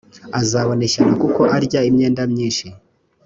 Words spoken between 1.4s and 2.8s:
arya imyenda myinshi